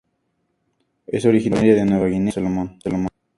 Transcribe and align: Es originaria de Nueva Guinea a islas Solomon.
Es 1.05 1.25
originaria 1.25 1.75
de 1.75 1.85
Nueva 1.85 2.07
Guinea 2.07 2.29
a 2.29 2.29
islas 2.39 2.69
Solomon. 2.81 3.07